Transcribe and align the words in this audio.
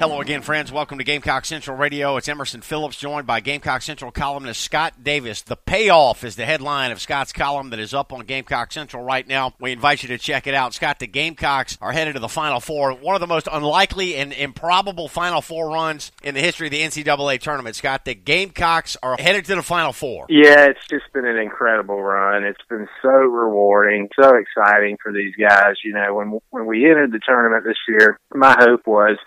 Hello 0.00 0.22
again, 0.22 0.40
friends. 0.40 0.72
Welcome 0.72 0.96
to 0.96 1.04
Gamecock 1.04 1.44
Central 1.44 1.76
Radio. 1.76 2.16
It's 2.16 2.26
Emerson 2.26 2.62
Phillips, 2.62 2.96
joined 2.96 3.26
by 3.26 3.40
Gamecock 3.40 3.82
Central 3.82 4.10
columnist 4.10 4.62
Scott 4.62 5.04
Davis. 5.04 5.42
The 5.42 5.56
payoff 5.56 6.24
is 6.24 6.36
the 6.36 6.46
headline 6.46 6.90
of 6.90 7.02
Scott's 7.02 7.34
column 7.34 7.68
that 7.68 7.78
is 7.78 7.92
up 7.92 8.10
on 8.10 8.24
Gamecock 8.24 8.72
Central 8.72 9.04
right 9.04 9.28
now. 9.28 9.52
We 9.60 9.72
invite 9.72 10.02
you 10.02 10.08
to 10.08 10.16
check 10.16 10.46
it 10.46 10.54
out. 10.54 10.72
Scott, 10.72 11.00
the 11.00 11.06
Gamecocks 11.06 11.76
are 11.82 11.92
headed 11.92 12.14
to 12.14 12.18
the 12.18 12.30
Final 12.30 12.60
Four. 12.60 12.94
One 12.94 13.14
of 13.14 13.20
the 13.20 13.26
most 13.26 13.46
unlikely 13.52 14.16
and 14.16 14.32
improbable 14.32 15.06
Final 15.06 15.42
Four 15.42 15.68
runs 15.68 16.12
in 16.22 16.34
the 16.34 16.40
history 16.40 16.68
of 16.68 16.70
the 16.70 16.80
NCAA 16.80 17.38
tournament. 17.38 17.76
Scott, 17.76 18.06
the 18.06 18.14
Gamecocks 18.14 18.96
are 19.02 19.18
headed 19.18 19.44
to 19.44 19.54
the 19.54 19.62
Final 19.62 19.92
Four. 19.92 20.24
Yeah, 20.30 20.64
it's 20.64 20.88
just 20.88 21.12
been 21.12 21.26
an 21.26 21.36
incredible 21.36 22.00
run. 22.00 22.44
It's 22.44 22.64
been 22.70 22.88
so 23.02 23.10
rewarding, 23.10 24.08
so 24.18 24.32
exciting 24.34 24.96
for 25.02 25.12
these 25.12 25.34
guys. 25.38 25.74
You 25.84 25.92
know, 25.92 26.14
when 26.14 26.40
when 26.48 26.64
we 26.64 26.88
entered 26.88 27.12
the 27.12 27.20
tournament 27.22 27.64
this 27.66 27.76
year, 27.86 28.18
my 28.32 28.56
hope 28.58 28.86
was 28.86 29.18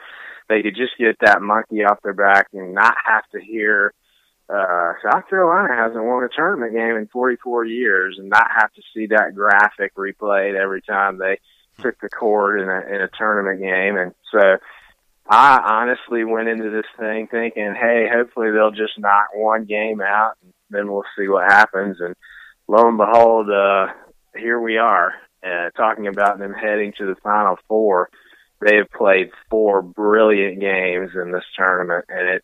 they 0.48 0.62
could 0.62 0.76
just 0.76 0.98
get 0.98 1.18
that 1.22 1.42
monkey 1.42 1.84
off 1.84 2.02
their 2.04 2.14
back 2.14 2.48
and 2.54 2.74
not 2.74 2.96
have 3.06 3.24
to 3.32 3.40
hear 3.40 3.94
uh, 4.50 4.94
South 5.04 5.28
Carolina 5.30 5.74
hasn't 5.76 6.04
won 6.04 6.24
a 6.24 6.30
tournament 6.30 6.74
game 6.74 6.96
in 6.98 7.08
44 7.08 7.66
years 7.66 8.18
and 8.20 8.30
not 8.30 8.48
have 8.56 8.72
to 8.74 8.82
see 8.94 9.08
that 9.08 9.36
graphic 9.36 9.96
replayed 9.96 10.56
every 10.56 10.82
time 10.82 11.18
they 11.18 11.40
took 11.82 12.00
the 12.02 12.10
court 12.10 12.60
in 12.62 12.70
a, 12.70 12.96
in 12.96 13.02
a 13.02 13.10
tournament 13.18 13.62
game. 13.62 13.98
And 13.98 14.14
so 14.32 14.58
I 15.28 15.60
honestly 15.60 16.26
went 16.26 16.50
into 16.50 16.70
this 16.70 16.86
thing 17.00 17.28
thinking, 17.28 17.74
hey, 17.74 18.08
hopefully 18.12 18.52
they'll 18.52 18.72
just 18.72 19.00
knock 19.00 19.30
one 19.34 19.66
game 19.66 20.02
out 20.02 20.34
and 20.44 20.54
then 20.70 20.92
we'll 20.92 21.06
see 21.18 21.28
what 21.28 21.50
happens. 21.50 21.98
And 22.00 22.16
lo 22.68 22.88
and 22.88 22.98
behold, 22.98 23.50
uh, 23.50 23.88
here 24.36 24.60
we 24.60 24.78
are 24.78 25.14
uh, 25.44 25.70
talking 25.72 26.08
about 26.08 26.38
them 26.38 26.54
heading 26.54 26.94
to 26.98 27.06
the 27.06 27.16
Final 27.24 27.58
Four 27.68 28.10
they 28.64 28.78
have 28.78 28.90
played 28.92 29.32
four 29.50 29.82
brilliant 29.82 30.60
games 30.60 31.12
in 31.16 31.32
this 31.32 31.46
tournament, 31.58 32.06
and 32.10 32.30
it, 32.30 32.44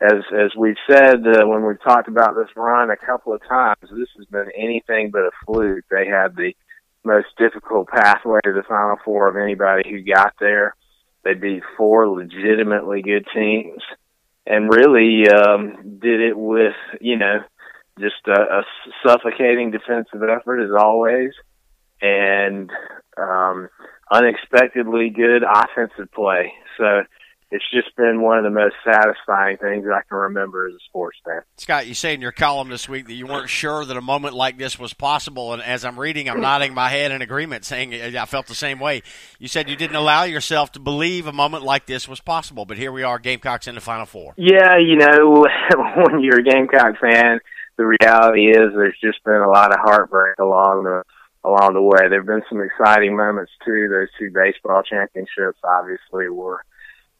as 0.00 0.22
as 0.32 0.50
we've 0.56 0.76
said 0.90 1.26
uh, 1.26 1.46
when 1.46 1.64
we've 1.64 1.82
talked 1.82 2.08
about 2.08 2.34
this 2.34 2.54
run 2.56 2.90
a 2.90 2.96
couple 2.96 3.32
of 3.32 3.46
times, 3.48 3.78
this 3.82 4.08
has 4.16 4.26
been 4.26 4.50
anything 4.56 5.10
but 5.10 5.22
a 5.22 5.30
fluke. 5.46 5.84
They 5.90 6.06
had 6.06 6.36
the 6.36 6.52
most 7.04 7.28
difficult 7.38 7.88
pathway 7.88 8.40
to 8.44 8.52
the 8.52 8.64
Final 8.68 8.96
Four 9.04 9.28
of 9.28 9.36
anybody 9.36 9.88
who 9.90 10.02
got 10.02 10.34
there. 10.40 10.74
They 11.22 11.34
beat 11.34 11.62
four 11.76 12.08
legitimately 12.08 13.02
good 13.02 13.26
teams, 13.34 13.82
and 14.46 14.68
really 14.68 15.28
um, 15.28 15.98
did 16.00 16.20
it 16.20 16.36
with 16.36 16.74
you 17.00 17.16
know 17.16 17.38
just 17.98 18.26
a, 18.26 18.40
a 18.40 18.62
suffocating 19.06 19.70
defensive 19.70 20.22
effort 20.22 20.60
as 20.64 20.70
always, 20.76 21.30
and 22.02 22.70
um, 23.16 23.68
unexpectedly 24.10 25.10
good 25.10 25.42
offensive 25.42 26.12
play. 26.12 26.52
So 26.78 27.02
it's 27.54 27.64
just 27.72 27.94
been 27.96 28.20
one 28.20 28.38
of 28.38 28.42
the 28.42 28.50
most 28.50 28.74
satisfying 28.84 29.58
things 29.58 29.86
I 29.86 30.00
can 30.08 30.18
remember 30.18 30.66
as 30.66 30.74
a 30.74 30.84
sports 30.88 31.18
fan. 31.24 31.42
Scott, 31.56 31.86
you 31.86 31.94
say 31.94 32.12
in 32.12 32.20
your 32.20 32.32
column 32.32 32.68
this 32.68 32.88
week 32.88 33.06
that 33.06 33.14
you 33.14 33.28
weren't 33.28 33.48
sure 33.48 33.84
that 33.84 33.96
a 33.96 34.00
moment 34.00 34.34
like 34.34 34.58
this 34.58 34.76
was 34.76 34.92
possible, 34.92 35.52
and 35.52 35.62
as 35.62 35.84
I'm 35.84 35.98
reading, 35.98 36.28
I'm 36.28 36.40
nodding 36.40 36.74
my 36.74 36.88
head 36.88 37.12
in 37.12 37.22
agreement, 37.22 37.64
saying 37.64 37.94
uh, 37.94 38.20
I 38.20 38.26
felt 38.26 38.48
the 38.48 38.56
same 38.56 38.80
way. 38.80 39.02
You 39.38 39.46
said 39.46 39.68
you 39.68 39.76
didn't 39.76 39.94
allow 39.94 40.24
yourself 40.24 40.72
to 40.72 40.80
believe 40.80 41.28
a 41.28 41.32
moment 41.32 41.62
like 41.62 41.86
this 41.86 42.08
was 42.08 42.20
possible, 42.20 42.64
but 42.64 42.76
here 42.76 42.90
we 42.90 43.04
are, 43.04 43.20
Gamecocks 43.20 43.68
in 43.68 43.76
the 43.76 43.80
Final 43.80 44.06
Four. 44.06 44.34
Yeah, 44.36 44.76
you 44.78 44.96
know, 44.96 45.46
when 45.76 46.24
you're 46.24 46.40
a 46.40 46.42
Gamecock 46.42 46.98
fan, 47.00 47.38
the 47.76 47.86
reality 47.86 48.48
is 48.48 48.72
there's 48.74 48.98
just 49.00 49.22
been 49.22 49.34
a 49.34 49.48
lot 49.48 49.72
of 49.72 49.78
heartbreak 49.80 50.38
along 50.40 50.84
the 50.84 51.04
along 51.44 51.74
the 51.74 51.82
way. 51.82 52.08
There 52.08 52.20
have 52.20 52.26
been 52.26 52.42
some 52.48 52.62
exciting 52.62 53.16
moments 53.16 53.52
too. 53.64 53.88
Those 53.88 54.08
two 54.18 54.30
baseball 54.32 54.82
championships 54.82 55.58
obviously 55.62 56.28
were 56.28 56.64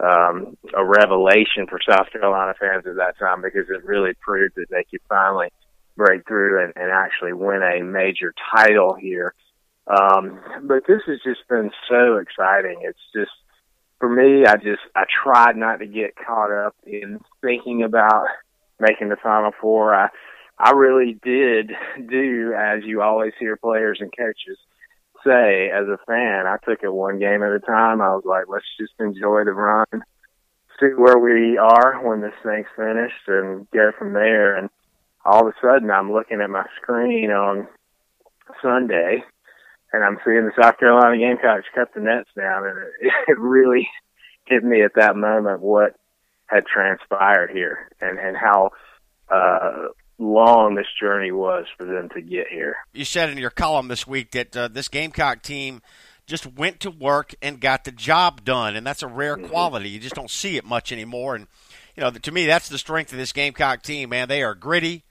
um, 0.01 0.57
a 0.75 0.85
revelation 0.85 1.67
for 1.69 1.79
South 1.89 2.11
Carolina 2.11 2.55
fans 2.59 2.87
at 2.87 2.97
that 2.97 3.19
time 3.19 3.43
because 3.43 3.69
it 3.69 3.85
really 3.85 4.15
proved 4.21 4.55
that 4.57 4.71
they 4.71 4.85
could 4.91 5.01
finally 5.09 5.49
break 5.97 6.27
through 6.27 6.65
and, 6.65 6.73
and 6.77 6.91
actually 6.91 7.33
win 7.33 7.62
a 7.62 7.85
major 7.85 8.35
title 8.55 8.95
here. 8.95 9.35
Um, 9.87 10.41
but 10.62 10.87
this 10.89 11.03
has 11.06 11.21
just 11.23 11.47
been 11.49 11.71
so 11.89 12.17
exciting. 12.17 12.81
It's 12.83 12.99
just 13.15 13.31
for 14.01 14.09
me. 14.09 14.47
I 14.47 14.56
just 14.56 14.81
I 14.97 15.05
tried 15.23 15.56
not 15.56 15.79
to 15.79 15.87
get 15.87 16.17
caught 16.17 16.51
up 16.51 16.75
in 16.87 17.21
thinking 17.43 17.83
about 17.83 18.27
making 18.81 19.11
the 19.11 19.17
Final 19.23 19.53
Four. 19.61 19.95
I 19.95 20.09
I 20.59 20.70
really 20.72 21.19
did 21.22 21.72
do 22.09 22.54
as 22.56 22.84
you 22.84 23.03
always 23.03 23.32
hear 23.38 23.56
players 23.56 23.98
and 24.00 24.12
coaches 24.16 24.59
say 25.25 25.70
as 25.70 25.88
a 25.88 25.98
fan. 26.06 26.47
I 26.47 26.56
took 26.65 26.82
it 26.82 26.92
one 26.92 27.19
game 27.19 27.42
at 27.42 27.53
a 27.53 27.60
time. 27.60 28.00
I 28.00 28.15
was 28.15 28.25
like, 28.25 28.44
let's 28.48 28.64
just 28.78 28.93
enjoy 29.00 29.44
the 29.44 29.53
run, 29.53 30.04
see 30.78 30.88
where 30.97 31.19
we 31.19 31.56
are 31.56 32.00
when 32.06 32.20
this 32.20 32.34
thing's 32.44 32.66
finished, 32.76 33.26
and 33.26 33.69
go 33.70 33.91
from 33.98 34.12
there. 34.12 34.56
And 34.56 34.69
all 35.25 35.47
of 35.47 35.54
a 35.54 35.66
sudden, 35.66 35.91
I'm 35.91 36.12
looking 36.12 36.41
at 36.41 36.50
my 36.50 36.66
screen 36.81 37.31
on 37.31 37.66
Sunday, 38.62 39.25
and 39.93 40.04
I'm 40.04 40.19
seeing 40.25 40.44
the 40.44 40.62
South 40.62 40.78
Carolina 40.78 41.16
Gamecocks 41.16 41.66
cut 41.75 41.94
the 41.94 42.00
nets 42.00 42.28
down, 42.37 42.66
and 42.66 42.78
it, 42.78 43.12
it 43.28 43.38
really 43.38 43.88
hit 44.44 44.62
me 44.62 44.82
at 44.82 44.94
that 44.97 45.16
moment 45.16 45.60
what 45.60 45.97
had 46.47 46.66
transpired 46.66 47.50
here 47.50 47.88
and 48.03 48.19
and 48.19 48.37
how 48.37 48.70
uh 49.32 49.87
long 50.19 50.75
this 50.75 50.86
journey 51.00 51.32
was 51.32 51.66
for 51.76 51.84
them 51.84 52.08
to 52.14 52.20
get 52.20 52.48
here. 52.48 52.76
You 52.92 53.04
said 53.04 53.30
in 53.30 53.38
your 53.38 53.50
column 53.50 53.88
this 53.88 54.06
week 54.06 54.30
that 54.32 54.56
uh, 54.56 54.69
this 54.69 54.88
Gamecock 54.88 55.42
team 55.42 55.82
just 56.26 56.47
went 56.47 56.80
to 56.80 56.91
work 56.91 57.34
and 57.42 57.60
got 57.60 57.84
the 57.84 57.92
job 57.92 58.44
done, 58.44 58.76
and 58.76 58.86
that's 58.86 59.02
a 59.02 59.08
rare 59.08 59.36
mm-hmm. 59.36 59.47
quality. 59.47 59.91
You 59.91 60.00
just 60.00 60.14
don't 60.14 60.30
see 60.30 60.56
it 60.56 60.64
much 60.64 60.92
anymore. 60.92 61.34
And 61.34 61.47
you 61.97 62.02
know, 62.02 62.10
to 62.10 62.32
me, 62.32 62.47
that's 62.47 62.69
the 62.69 62.78
strength 62.78 63.12
of 63.12 63.19
this 63.19 63.32
Gamecock 63.32 63.82
team. 63.82 64.10
Man, 64.10 64.28
they 64.28 64.42
are 64.42 64.54
gritty. 64.54 65.04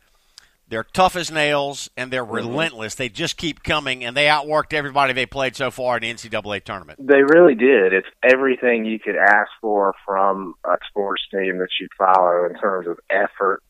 They're 0.70 0.84
tough 0.84 1.16
as 1.16 1.30
nails 1.30 1.90
and 1.96 2.10
they're 2.10 2.24
mm-hmm. 2.24 2.34
relentless. 2.34 2.96
They 2.96 3.10
just 3.10 3.38
keep 3.38 3.64
coming 3.64 4.04
and 4.04 4.18
they 4.18 4.26
outworked 4.26 4.74
everybody 4.74 5.14
they 5.14 5.26
played 5.28 5.56
so 5.56 5.70
far 5.70 5.98
in 5.98 6.02
the 6.02 6.12
NCAA 6.12 6.64
tournament. 6.64 7.06
They 7.06 7.22
really 7.22 7.54
did. 7.54 7.94
It's 7.94 8.08
everything 8.24 8.86
you 8.86 8.98
could 8.98 9.16
ask 9.16 9.52
for 9.62 9.94
from 10.06 10.56
a 10.66 10.78
sports 10.90 11.22
team 11.30 11.60
that 11.60 11.70
you 11.80 11.88
follow 11.98 12.46
in 12.46 12.56
terms 12.60 12.88
of 12.88 12.98
effort, 13.10 13.62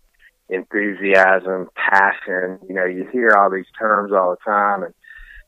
enthusiasm, 0.54 1.70
passion. 1.76 2.60
You 2.68 2.76
know, 2.76 2.86
you 2.86 3.08
hear 3.12 3.32
all 3.38 3.50
these 3.50 3.70
terms 3.78 4.12
all 4.12 4.32
the 4.32 4.52
time, 4.52 4.84
and 4.84 4.94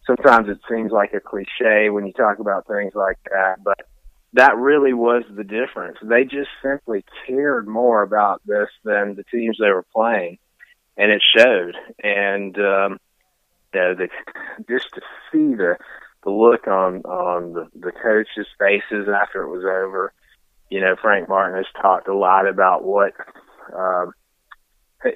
sometimes 0.06 0.50
it 0.50 0.60
seems 0.70 0.92
like 0.92 1.14
a 1.14 1.20
cliche 1.20 1.90
when 1.90 2.06
you 2.06 2.14
talk 2.14 2.40
about 2.40 2.68
things 2.68 2.94
like 2.96 3.18
that, 3.32 3.64
but 3.64 3.88
that 4.34 4.58
really 4.58 4.94
was 4.94 5.24
the 5.34 5.44
difference. 5.44 5.98
They 6.04 6.26
just 6.26 6.50
simply 6.62 7.06
cared 7.26 7.68
more 7.68 8.02
about 8.02 8.42
this 8.46 8.68
than 8.84 9.16
the 9.16 9.24
teams 9.24 9.58
they 9.60 9.70
were 9.70 9.86
playing, 9.94 10.38
and 10.98 11.12
it 11.12 11.24
showed. 11.38 11.76
And 12.04 12.56
um, 12.58 13.00
you 13.74 13.80
know, 13.80 13.96
the, 13.96 14.10
just 14.70 14.88
to 14.96 15.02
see 15.32 15.56
the 15.56 15.78
the 16.24 16.32
look 16.32 16.68
on 16.68 17.02
on 17.04 17.54
the, 17.54 17.68
the 17.80 17.92
coaches' 17.92 18.48
faces 18.60 19.08
after 19.08 19.44
it 19.44 19.50
was 19.50 19.64
over. 19.64 20.12
You 20.70 20.82
know, 20.82 20.96
Frank 21.02 21.30
Martin 21.30 21.58
has 21.58 21.82
talked 21.82 22.08
a 22.08 22.18
lot 22.18 22.48
about 22.48 22.84
what 22.84 23.14
um, 23.74 24.12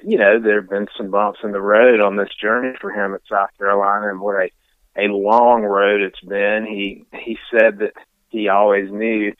you 0.04 0.18
know, 0.18 0.40
there 0.40 0.60
have 0.60 0.70
been 0.70 0.86
some 0.96 1.10
bumps 1.10 1.40
in 1.42 1.52
the 1.52 1.60
road 1.60 2.00
on 2.00 2.16
this 2.16 2.30
journey 2.40 2.76
for 2.80 2.90
him 2.90 3.14
at 3.14 3.22
South 3.28 3.50
Carolina, 3.58 4.08
and 4.08 4.20
what 4.20 4.36
a 4.36 4.50
a 4.96 5.06
long 5.06 5.62
road 5.62 6.00
it's 6.00 6.20
been. 6.20 6.66
He 6.66 7.04
he 7.18 7.38
said 7.50 7.78
that 7.78 7.92
he 8.28 8.48
always 8.48 8.90
knew 8.90 9.32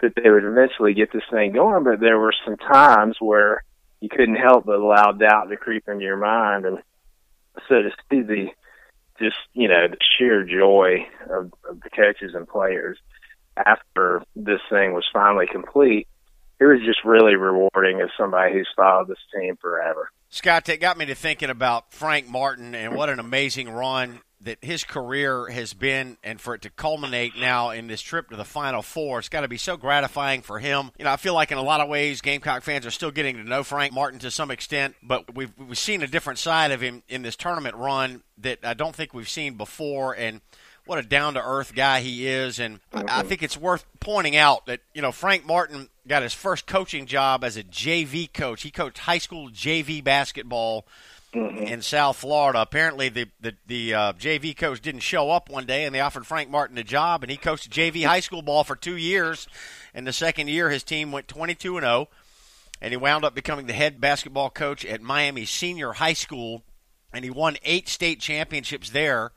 that 0.00 0.14
they 0.16 0.30
would 0.30 0.44
eventually 0.44 0.94
get 0.94 1.12
this 1.12 1.22
thing 1.30 1.52
going, 1.52 1.84
but 1.84 2.00
there 2.00 2.18
were 2.18 2.34
some 2.44 2.56
times 2.56 3.16
where 3.20 3.64
you 4.00 4.08
couldn't 4.08 4.36
help 4.36 4.66
but 4.66 4.80
allow 4.80 5.12
doubt 5.12 5.48
to 5.48 5.56
creep 5.56 5.88
into 5.88 6.04
your 6.04 6.16
mind, 6.16 6.64
and 6.64 6.78
so 7.68 7.82
to 7.82 7.90
see 8.10 8.22
the 8.22 8.48
just 9.18 9.36
you 9.52 9.68
know 9.68 9.88
the 9.88 9.96
sheer 10.18 10.44
joy 10.44 11.06
of, 11.30 11.52
of 11.68 11.80
the 11.80 11.90
coaches 11.90 12.34
and 12.34 12.48
players 12.48 12.98
after 13.56 14.22
this 14.34 14.60
thing 14.70 14.92
was 14.92 15.04
finally 15.12 15.46
complete 15.46 16.08
it 16.62 16.66
was 16.66 16.80
just 16.84 17.04
really 17.04 17.34
rewarding 17.34 18.00
as 18.00 18.08
somebody 18.16 18.52
who's 18.52 18.68
followed 18.76 19.08
this 19.08 19.18
team 19.34 19.56
forever. 19.60 20.10
Scott, 20.28 20.66
that 20.66 20.80
got 20.80 20.96
me 20.96 21.06
to 21.06 21.14
thinking 21.14 21.50
about 21.50 21.92
Frank 21.92 22.28
Martin 22.28 22.74
and 22.74 22.94
what 22.94 23.08
an 23.08 23.18
amazing 23.18 23.68
run 23.68 24.20
that 24.42 24.58
his 24.62 24.82
career 24.82 25.48
has 25.48 25.72
been, 25.72 26.16
and 26.22 26.40
for 26.40 26.54
it 26.54 26.62
to 26.62 26.70
culminate 26.70 27.36
now 27.36 27.70
in 27.70 27.86
this 27.86 28.00
trip 28.00 28.30
to 28.30 28.36
the 28.36 28.44
Final 28.44 28.82
Four, 28.82 29.20
it's 29.20 29.28
got 29.28 29.42
to 29.42 29.48
be 29.48 29.56
so 29.56 29.76
gratifying 29.76 30.42
for 30.42 30.58
him. 30.58 30.90
You 30.98 31.04
know, 31.04 31.12
I 31.12 31.16
feel 31.16 31.34
like 31.34 31.52
in 31.52 31.58
a 31.58 31.62
lot 31.62 31.80
of 31.80 31.88
ways, 31.88 32.20
Gamecock 32.20 32.62
fans 32.62 32.86
are 32.86 32.90
still 32.90 33.12
getting 33.12 33.36
to 33.36 33.44
know 33.44 33.62
Frank 33.62 33.92
Martin 33.92 34.18
to 34.20 34.30
some 34.30 34.50
extent, 34.50 34.94
but 35.02 35.34
we've 35.34 35.52
we've 35.58 35.78
seen 35.78 36.02
a 36.02 36.08
different 36.08 36.38
side 36.38 36.70
of 36.70 36.80
him 36.80 37.02
in 37.08 37.22
this 37.22 37.36
tournament 37.36 37.76
run 37.76 38.22
that 38.38 38.60
I 38.64 38.74
don't 38.74 38.94
think 38.94 39.14
we've 39.14 39.28
seen 39.28 39.56
before, 39.56 40.14
and 40.16 40.40
what 40.86 40.98
a 40.98 41.02
down 41.02 41.34
to 41.34 41.42
earth 41.44 41.74
guy 41.74 42.00
he 42.00 42.26
is. 42.26 42.58
And 42.58 42.80
I 42.92 43.02
mm-hmm. 43.02 43.28
think 43.28 43.42
it's 43.42 43.56
worth 43.56 43.84
pointing 44.00 44.36
out 44.36 44.66
that, 44.66 44.80
you 44.94 45.02
know, 45.02 45.12
Frank 45.12 45.46
Martin 45.46 45.88
got 46.06 46.22
his 46.22 46.34
first 46.34 46.66
coaching 46.66 47.06
job 47.06 47.44
as 47.44 47.56
a 47.56 47.62
JV 47.62 48.32
coach. 48.32 48.62
He 48.62 48.70
coached 48.70 48.98
high 48.98 49.18
school 49.18 49.48
JV 49.50 50.02
basketball 50.02 50.86
mm-hmm. 51.34 51.64
in 51.64 51.82
South 51.82 52.16
Florida. 52.16 52.60
Apparently, 52.60 53.08
the 53.08 53.28
the, 53.40 53.54
the 53.66 53.94
uh, 53.94 54.12
JV 54.14 54.56
coach 54.56 54.80
didn't 54.80 55.00
show 55.00 55.30
up 55.30 55.48
one 55.48 55.66
day, 55.66 55.84
and 55.84 55.94
they 55.94 56.00
offered 56.00 56.26
Frank 56.26 56.50
Martin 56.50 56.78
a 56.78 56.84
job, 56.84 57.22
and 57.22 57.30
he 57.30 57.36
coached 57.36 57.70
JV 57.70 58.04
high 58.04 58.20
school 58.20 58.42
ball 58.42 58.64
for 58.64 58.76
two 58.76 58.96
years. 58.96 59.46
And 59.94 60.06
the 60.06 60.12
second 60.12 60.48
year, 60.48 60.70
his 60.70 60.82
team 60.82 61.12
went 61.12 61.28
22 61.28 61.76
and 61.76 61.84
0, 61.84 62.08
and 62.80 62.92
he 62.92 62.96
wound 62.96 63.24
up 63.24 63.34
becoming 63.34 63.66
the 63.66 63.72
head 63.72 64.00
basketball 64.00 64.50
coach 64.50 64.84
at 64.84 65.02
Miami 65.02 65.44
Senior 65.44 65.92
High 65.92 66.14
School, 66.14 66.62
and 67.12 67.24
he 67.24 67.30
won 67.30 67.56
eight 67.64 67.88
state 67.88 68.20
championships 68.20 68.90
there. 68.90 69.32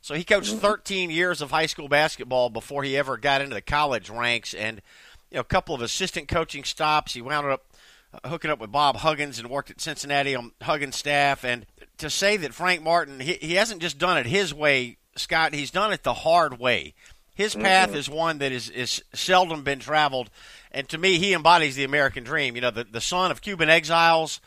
So 0.00 0.14
he 0.14 0.22
coached 0.22 0.50
mm-hmm. 0.50 0.60
13 0.60 1.10
years 1.10 1.42
of 1.42 1.50
high 1.50 1.66
school 1.66 1.88
basketball 1.88 2.50
before 2.50 2.84
he 2.84 2.96
ever 2.96 3.16
got 3.16 3.42
into 3.42 3.54
the 3.54 3.60
college 3.60 4.08
ranks, 4.08 4.54
and 4.54 4.80
you 5.30 5.36
know, 5.36 5.40
a 5.40 5.44
couple 5.44 5.74
of 5.74 5.82
assistant 5.82 6.28
coaching 6.28 6.64
stops. 6.64 7.14
He 7.14 7.22
wound 7.22 7.46
up 7.46 7.64
uh, 8.12 8.28
hooking 8.28 8.50
up 8.50 8.58
with 8.58 8.72
Bob 8.72 8.96
Huggins 8.96 9.38
and 9.38 9.50
worked 9.50 9.70
at 9.70 9.80
Cincinnati 9.80 10.34
on 10.34 10.52
Huggins' 10.62 10.96
staff. 10.96 11.44
And 11.44 11.66
to 11.98 12.08
say 12.08 12.36
that 12.38 12.54
Frank 12.54 12.82
Martin, 12.82 13.20
he, 13.20 13.34
he 13.34 13.54
hasn't 13.54 13.82
just 13.82 13.98
done 13.98 14.18
it 14.18 14.26
his 14.26 14.54
way, 14.54 14.96
Scott, 15.16 15.54
he's 15.54 15.70
done 15.70 15.92
it 15.92 16.02
the 16.02 16.14
hard 16.14 16.58
way. 16.58 16.94
His 17.34 17.54
path 17.54 17.90
mm-hmm. 17.90 17.98
is 17.98 18.10
one 18.10 18.38
that 18.38 18.50
is, 18.50 18.68
is 18.68 19.02
seldom 19.14 19.62
been 19.62 19.78
traveled. 19.78 20.30
And 20.72 20.88
to 20.88 20.98
me, 20.98 21.18
he 21.18 21.34
embodies 21.34 21.76
the 21.76 21.84
American 21.84 22.24
dream. 22.24 22.56
You 22.56 22.62
know, 22.62 22.70
the, 22.70 22.84
the 22.84 23.00
son 23.00 23.30
of 23.30 23.42
Cuban 23.42 23.70
exiles. 23.70 24.40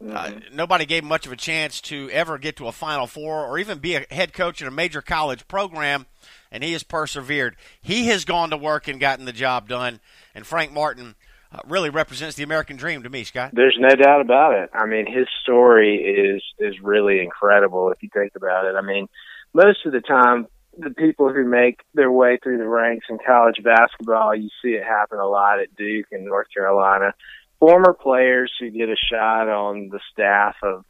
Uh, 0.00 0.04
mm-hmm. 0.04 0.36
Uh, 0.36 0.40
nobody 0.52 0.86
gave 0.86 1.02
him 1.02 1.08
much 1.08 1.26
of 1.26 1.32
a 1.32 1.36
chance 1.36 1.80
to 1.82 2.08
ever 2.10 2.38
get 2.38 2.56
to 2.56 2.68
a 2.68 2.72
Final 2.72 3.06
Four 3.06 3.44
or 3.44 3.58
even 3.58 3.78
be 3.78 3.96
a 3.96 4.06
head 4.10 4.32
coach 4.32 4.62
in 4.62 4.68
a 4.68 4.70
major 4.70 5.02
college 5.02 5.46
program, 5.48 6.06
and 6.50 6.64
he 6.64 6.72
has 6.72 6.82
persevered. 6.82 7.56
He 7.80 8.06
has 8.08 8.24
gone 8.24 8.50
to 8.50 8.56
work 8.56 8.88
and 8.88 9.00
gotten 9.00 9.24
the 9.24 9.32
job 9.32 9.68
done. 9.68 10.00
And 10.34 10.46
Frank 10.46 10.72
Martin 10.72 11.14
uh, 11.52 11.60
really 11.66 11.90
represents 11.90 12.36
the 12.36 12.42
American 12.42 12.76
dream 12.76 13.02
to 13.02 13.10
me, 13.10 13.24
Scott. 13.24 13.52
There's 13.54 13.76
no 13.78 13.94
doubt 13.94 14.20
about 14.20 14.54
it. 14.54 14.70
I 14.72 14.86
mean, 14.86 15.06
his 15.06 15.26
story 15.42 15.96
is 15.96 16.42
is 16.58 16.80
really 16.82 17.20
incredible 17.20 17.90
if 17.90 18.02
you 18.02 18.10
think 18.12 18.32
about 18.36 18.66
it. 18.66 18.74
I 18.76 18.82
mean, 18.82 19.08
most 19.54 19.86
of 19.86 19.92
the 19.92 20.00
time, 20.00 20.46
the 20.76 20.90
people 20.90 21.32
who 21.32 21.44
make 21.44 21.80
their 21.94 22.12
way 22.12 22.38
through 22.42 22.58
the 22.58 22.68
ranks 22.68 23.06
in 23.08 23.18
college 23.26 23.62
basketball, 23.62 24.34
you 24.34 24.50
see 24.62 24.70
it 24.70 24.84
happen 24.84 25.18
a 25.18 25.26
lot 25.26 25.60
at 25.60 25.74
Duke 25.74 26.06
and 26.12 26.24
North 26.24 26.46
Carolina. 26.54 27.14
Former 27.58 27.92
players 27.92 28.52
who 28.60 28.70
get 28.70 28.88
a 28.88 28.96
shot 28.96 29.48
on 29.48 29.88
the 29.88 29.98
staff 30.12 30.54
of, 30.62 30.84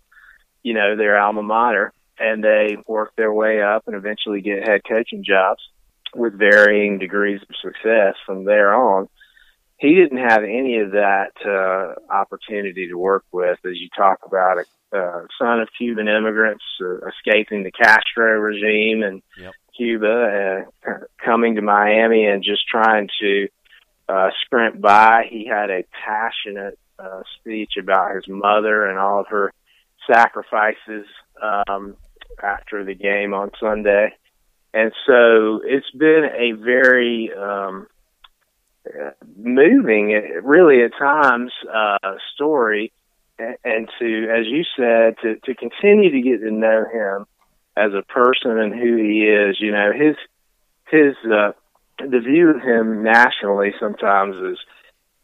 you 0.62 0.75
know, 0.75 0.96
their 0.96 1.19
alma 1.19 1.43
mater, 1.43 1.93
and 2.20 2.43
they 2.43 2.76
work 2.87 3.15
their 3.17 3.32
way 3.32 3.62
up 3.62 3.85
and 3.87 3.97
eventually 3.97 4.41
get 4.41 4.67
head 4.69 4.82
coaching 4.88 5.25
jobs 5.25 5.61
with 6.15 6.38
varying 6.38 6.99
degrees 6.99 7.41
of 7.43 7.55
success 7.62 8.15
from 8.26 8.44
there 8.44 8.75
on 8.75 9.09
he 9.79 9.94
didn't 9.94 10.19
have 10.19 10.43
any 10.43 10.81
of 10.81 10.91
that 10.91 11.32
uh, 11.47 12.12
opportunity 12.12 12.88
to 12.88 12.94
work 12.94 13.25
with, 13.31 13.59
as 13.65 13.76
you 13.76 13.88
talk 13.97 14.19
about 14.26 14.59
a 14.59 14.97
uh, 14.97 15.26
son 15.41 15.61
of 15.61 15.69
Cuban 15.79 16.09
immigrants 16.09 16.65
uh, 16.81 16.97
escaping 17.06 17.62
the 17.62 17.70
Castro 17.70 18.38
regime 18.41 19.03
in 19.05 19.23
yep. 19.41 19.53
Cuba, 19.76 20.65
uh, 20.85 20.91
coming 21.25 21.55
to 21.55 21.62
Miami 21.62 22.26
and 22.26 22.43
just 22.43 22.67
trying 22.67 23.09
to 23.20 23.49
uh, 24.09 24.31
scrimp 24.44 24.81
by. 24.81 25.26
He 25.31 25.47
had 25.47 25.70
a 25.70 25.85
passionate 26.05 26.79
uh, 26.99 27.23
speech 27.38 27.75
about 27.79 28.17
his 28.17 28.26
mother 28.26 28.87
and 28.87 28.99
all 28.99 29.20
of 29.20 29.29
her 29.29 29.53
sacrifices 30.11 31.06
um, 31.41 31.97
after 32.43 32.85
the 32.85 32.94
game 32.94 33.35
on 33.35 33.50
Sunday. 33.61 34.14
And 34.75 34.93
so 35.06 35.61
it's 35.64 35.90
been 35.90 36.29
a 36.37 36.52
very 36.52 37.31
um, 37.35 37.87
moving, 39.37 40.40
really 40.43 40.82
at 40.82 40.93
times, 40.99 41.52
uh, 41.73 42.17
story, 42.35 42.93
and 43.38 43.88
to, 43.99 44.29
as 44.31 44.46
you 44.46 44.64
said, 44.76 45.17
to 45.23 45.37
to 45.44 45.55
continue 45.55 46.11
to 46.11 46.20
get 46.20 46.40
to 46.40 46.50
know 46.50 46.85
him 46.93 47.26
as 47.76 47.93
a 47.94 48.02
person 48.02 48.58
and 48.58 48.75
who 48.75 48.96
he 48.96 49.23
is. 49.23 49.56
You 49.61 49.73
know, 49.73 49.93
his 49.93 50.17
his 50.91 51.14
uh, 51.25 51.52
the 51.99 52.20
view 52.20 52.50
of 52.50 52.62
him 52.62 53.02
nationally 53.02 53.73
sometimes 53.79 54.37
is 54.37 54.58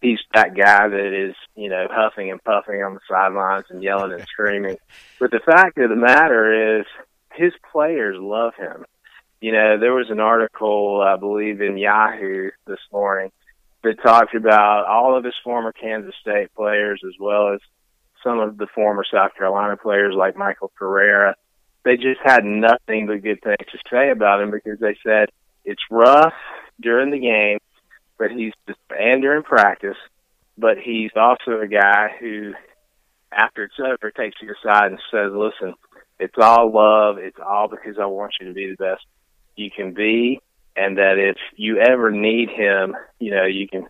he's 0.05 0.21
that 0.35 0.55
guy 0.55 0.87
that 0.87 1.29
is, 1.29 1.35
you 1.57 1.71
know, 1.71 1.87
huffing 1.91 2.31
and 2.31 2.43
puffing 2.45 2.83
on 2.83 2.95
the 2.95 3.01
sidelines 3.09 3.65
and 3.71 3.83
yelling 3.83 4.13
and 4.13 4.27
screaming. 4.29 4.77
But 5.19 5.31
the 5.31 5.41
fact 5.41 5.79
of 5.79 5.89
the 5.89 5.97
matter 5.97 6.79
is, 6.79 6.87
his 7.33 7.53
players 7.73 8.17
love 8.21 8.55
him. 8.55 8.85
You 9.41 9.53
know, 9.53 9.79
there 9.79 9.95
was 9.95 10.11
an 10.11 10.21
article, 10.21 11.01
I 11.01 11.17
believe, 11.17 11.61
in 11.61 11.79
Yahoo 11.79 12.51
this 12.67 12.79
morning 12.93 13.33
that 13.83 14.03
talked 14.03 14.35
about 14.35 14.87
all 14.87 15.17
of 15.17 15.25
his 15.25 15.35
former 15.43 15.73
Kansas 15.73 16.15
State 16.21 16.55
players 16.55 17.01
as 17.07 17.15
well 17.19 17.53
as 17.55 17.61
some 18.23 18.39
of 18.41 18.57
the 18.57 18.67
former 18.75 19.05
South 19.11 19.35
Carolina 19.37 19.77
players 19.77 20.15
like 20.17 20.37
Michael 20.37 20.73
Carrera. 20.79 21.35
They 21.85 21.97
just 21.97 22.21
had 22.23 22.45
nothing 22.45 23.07
but 23.07 23.23
good 23.23 23.43
things 23.43 23.71
to 23.73 23.79
say 23.91 24.11
about 24.11 24.41
him 24.41 24.51
because 24.51 24.79
they 24.81 24.97
said 25.05 25.29
it's 25.65 25.83
rough 25.91 26.33
during 26.81 27.11
the 27.11 27.19
game, 27.19 27.59
but 28.19 28.31
he's 28.31 28.53
just, 28.67 28.79
and 28.91 29.23
during 29.23 29.43
practice, 29.43 29.97
but 30.57 30.79
he's 30.79 31.11
also 31.17 31.61
a 31.61 31.67
guy 31.67 32.11
who, 32.21 32.53
after 33.33 33.65
it's 33.65 33.75
over, 33.79 34.11
takes 34.11 34.37
you 34.41 34.53
aside 34.53 34.93
and 34.93 35.01
says, 35.11 35.33
"Listen, 35.33 35.75
it's 36.19 36.37
all 36.41 36.71
love. 36.73 37.19
It's 37.19 37.39
all 37.45 37.69
because 37.69 37.99
I 38.01 38.07
want 38.07 38.35
you 38.41 38.49
to 38.49 38.55
be 38.55 38.71
the 38.71 38.77
best 38.77 39.05
you 39.57 39.71
can 39.71 39.95
be 39.95 40.41
and 40.77 40.99
that 40.99 41.19
if 41.19 41.37
you 41.57 41.79
ever 41.79 42.11
need 42.11 42.49
him, 42.51 42.97
you 43.19 43.31
know, 43.31 43.45
you 43.45 43.69
can 43.69 43.87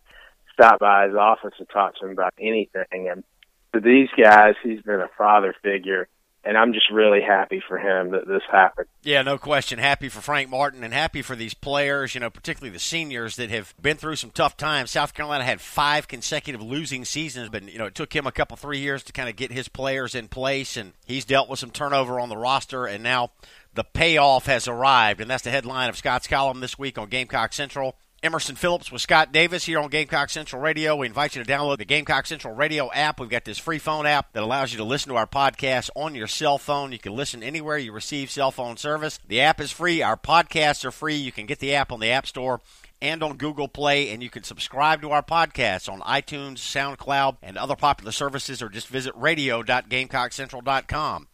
stop 0.53 0.79
by 0.79 1.07
his 1.07 1.17
office 1.17 1.55
and 1.59 1.69
talk 1.69 1.97
to 1.97 2.07
him 2.07 2.13
about 2.13 2.35
anything. 2.39 3.09
And 3.11 3.25
for 3.73 3.81
these 3.81 4.09
guys, 4.21 4.55
he's 4.63 4.83
been 4.83 5.01
a 5.01 5.09
father 5.17 5.55
figure. 5.63 6.09
And 6.47 6.59
I'm 6.59 6.75
just 6.75 6.91
really 6.91 7.23
happy 7.23 7.63
for 7.67 7.79
him 7.79 8.11
that 8.11 8.29
this 8.29 8.43
happened. 8.53 8.87
Yeah, 9.03 9.23
no 9.23 9.39
question. 9.39 9.79
Happy 9.79 10.11
for 10.11 10.21
Frank 10.21 10.51
Martin 10.51 10.85
and 10.85 10.93
happy 10.93 11.23
for 11.23 11.35
these 11.35 11.55
players, 11.55 12.15
you 12.15 12.21
know, 12.21 12.29
particularly 12.29 12.71
the 12.71 12.79
seniors 12.79 13.37
that 13.37 13.49
have 13.49 13.75
been 13.81 13.97
through 13.97 14.17
some 14.17 14.31
tough 14.31 14.57
times. 14.57 14.91
South 14.91 15.15
Carolina 15.15 15.45
had 15.45 15.61
five 15.61 16.07
consecutive 16.07 16.61
losing 16.61 17.07
seasons, 17.07 17.49
but, 17.49 17.63
you 17.63 17.79
know, 17.79 17.87
it 17.87 17.95
took 17.95 18.15
him 18.15 18.27
a 18.27 18.33
couple, 18.33 18.59
three 18.59 18.79
years 18.79 19.03
to 19.05 19.13
kind 19.13 19.29
of 19.29 19.37
get 19.37 19.53
his 19.53 19.69
players 19.69 20.15
in 20.15 20.29
place. 20.29 20.77
And 20.77 20.93
he's 21.07 21.25
dealt 21.25 21.49
with 21.49 21.61
some 21.61 21.71
turnover 21.71 22.21
on 22.21 22.29
the 22.29 22.37
roster. 22.37 22.85
And 22.85 23.03
now 23.03 23.31
the 23.73 23.85
payoff 23.85 24.47
has 24.47 24.69
arrived, 24.69 25.21
and 25.21 25.31
that's 25.31 25.45
the 25.45 25.51
headline 25.51 25.89
of 25.89 25.97
Scott's 25.97 26.27
column 26.27 26.61
this 26.61 26.79
week 26.79 26.99
on 26.99 27.09
Gamecock 27.09 27.53
Central. 27.53 27.97
Emerson 28.25 28.57
Phillips 28.57 28.91
with 28.91 29.03
Scott 29.03 29.33
Davis 29.33 29.67
here 29.67 29.79
on 29.79 29.91
Gamecock 29.91 30.31
Central 30.31 30.63
Radio. 30.63 30.97
We 30.97 31.07
invite 31.07 31.37
you 31.37 31.45
to 31.45 31.53
download 31.53 31.77
the 31.77 31.85
Gamecock 31.85 32.25
Central 32.25 32.55
Radio 32.55 32.91
app. 32.91 33.21
We've 33.21 33.29
got 33.29 33.45
this 33.45 33.59
free 33.59 33.79
phone 33.79 34.07
app 34.07 34.33
that 34.33 34.43
allows 34.43 34.73
you 34.73 34.79
to 34.79 34.85
listen 34.85 35.11
to 35.11 35.17
our 35.17 35.27
podcast 35.27 35.91
on 35.95 36.15
your 36.15 36.27
cell 36.27 36.57
phone. 36.57 36.91
You 36.91 36.99
can 36.99 37.15
listen 37.15 37.43
anywhere 37.43 37.77
you 37.77 37.93
receive 37.93 38.31
cell 38.31 38.51
phone 38.51 38.79
service. 38.79 39.21
The 39.29 39.43
app 39.43 39.61
is 39.61 39.71
free. 39.71 40.01
Our 40.01 40.17
podcasts 40.17 40.87
are 40.87 40.91
free. 40.91 41.17
You 41.17 41.33
can 41.33 41.45
get 41.45 41.59
the 41.59 41.75
app 41.75 41.93
on 41.93 42.01
the 42.01 42.13
App 42.13 42.27
Store 42.27 42.63
and 43.03 43.23
on 43.23 43.37
Google 43.37 43.69
Play, 43.69 44.09
and 44.09 44.23
you 44.23 44.31
can 44.31 44.43
subscribe 44.43 45.03
to 45.03 45.11
our 45.11 45.23
podcasts 45.23 45.93
on 45.93 46.01
iTunes, 46.01 46.61
SoundCloud, 46.61 47.37
and 47.43 47.59
other 47.59 47.77
popular 47.77 48.11
services, 48.11 48.63
or 48.63 48.71
just 48.71 48.89
visit 48.89 49.15
radio.gamecockcentral.com. 49.17 51.29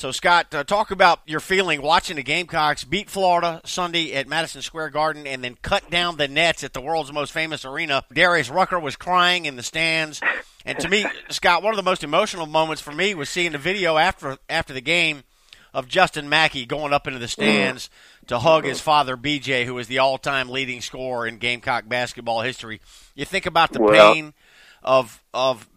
So, 0.00 0.12
Scott, 0.12 0.54
uh, 0.54 0.64
talk 0.64 0.90
about 0.90 1.20
your 1.26 1.40
feeling 1.40 1.82
watching 1.82 2.16
the 2.16 2.22
Gamecocks 2.22 2.84
beat 2.84 3.10
Florida 3.10 3.60
Sunday 3.66 4.14
at 4.14 4.26
Madison 4.26 4.62
Square 4.62 4.88
Garden 4.88 5.26
and 5.26 5.44
then 5.44 5.58
cut 5.60 5.90
down 5.90 6.16
the 6.16 6.26
nets 6.26 6.64
at 6.64 6.72
the 6.72 6.80
world's 6.80 7.12
most 7.12 7.32
famous 7.34 7.66
arena. 7.66 8.02
Darius 8.10 8.48
Rucker 8.48 8.80
was 8.80 8.96
crying 8.96 9.44
in 9.44 9.56
the 9.56 9.62
stands. 9.62 10.22
And 10.64 10.78
to 10.78 10.88
me, 10.88 11.04
Scott, 11.28 11.62
one 11.62 11.74
of 11.74 11.76
the 11.76 11.82
most 11.82 12.02
emotional 12.02 12.46
moments 12.46 12.80
for 12.80 12.92
me 12.92 13.14
was 13.14 13.28
seeing 13.28 13.52
the 13.52 13.58
video 13.58 13.98
after 13.98 14.38
after 14.48 14.72
the 14.72 14.80
game 14.80 15.22
of 15.74 15.86
Justin 15.86 16.30
McKie 16.30 16.66
going 16.66 16.94
up 16.94 17.06
into 17.06 17.18
the 17.18 17.28
stands 17.28 17.90
to 18.28 18.38
hug 18.38 18.64
his 18.64 18.80
father 18.80 19.18
BJ, 19.18 19.66
who 19.66 19.76
is 19.76 19.86
the 19.86 19.98
all-time 19.98 20.48
leading 20.48 20.80
scorer 20.80 21.26
in 21.26 21.36
Gamecock 21.36 21.86
basketball 21.90 22.40
history. 22.40 22.80
You 23.14 23.26
think 23.26 23.44
about 23.44 23.74
the 23.74 23.82
well, 23.82 24.14
pain 24.14 24.32
of 24.82 25.22
of 25.34 25.68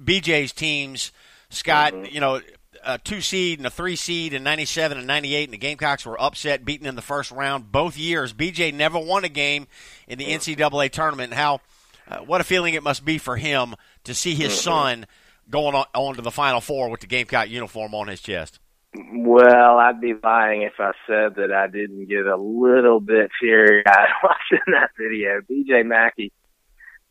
BJ's 0.00 0.52
teams, 0.52 1.10
Scott. 1.50 1.94
Mm-hmm. 1.94 2.14
You 2.14 2.20
know, 2.20 2.40
a 2.84 2.98
two 2.98 3.20
seed 3.20 3.58
and 3.58 3.66
a 3.66 3.70
three 3.70 3.96
seed 3.96 4.32
in 4.32 4.42
97 4.42 4.98
and 4.98 5.06
98, 5.06 5.44
and 5.44 5.52
the 5.52 5.58
Gamecocks 5.58 6.06
were 6.06 6.20
upset, 6.20 6.64
beaten 6.64 6.86
in 6.86 6.96
the 6.96 7.02
first 7.02 7.30
round 7.30 7.72
both 7.72 7.96
years. 7.96 8.32
BJ 8.32 8.72
never 8.72 8.98
won 8.98 9.24
a 9.24 9.28
game 9.28 9.66
in 10.06 10.18
the 10.18 10.26
NCAA 10.26 10.90
tournament. 10.90 11.32
How, 11.32 11.60
uh, 12.08 12.18
what 12.18 12.40
a 12.40 12.44
feeling 12.44 12.74
it 12.74 12.82
must 12.82 13.04
be 13.04 13.18
for 13.18 13.36
him 13.36 13.74
to 14.04 14.14
see 14.14 14.34
his 14.34 14.52
mm-hmm. 14.52 14.60
son 14.60 15.06
going 15.50 15.74
on, 15.74 15.86
on 15.94 16.14
to 16.16 16.22
the 16.22 16.30
Final 16.30 16.60
Four 16.60 16.90
with 16.90 17.00
the 17.00 17.06
Gamecock 17.06 17.48
uniform 17.48 17.94
on 17.94 18.08
his 18.08 18.20
chest? 18.20 18.58
Well, 18.94 19.78
I'd 19.78 20.00
be 20.00 20.14
lying 20.22 20.62
if 20.62 20.74
I 20.78 20.92
said 21.06 21.36
that 21.36 21.50
I 21.50 21.66
didn't 21.66 22.08
get 22.08 22.26
a 22.26 22.36
little 22.36 23.00
bit 23.00 23.30
teary 23.40 23.82
eyed 23.86 24.08
watching 24.22 24.64
that 24.72 24.90
video. 24.98 25.40
BJ 25.40 25.82
McKie 25.82 26.30